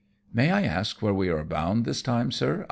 "May 0.33 0.49
I 0.49 0.63
ask 0.63 1.03
where 1.03 1.13
we 1.13 1.29
are 1.29 1.43
bound 1.43 1.85
this 1.85 2.01
time, 2.01 2.31
sir 2.31 2.59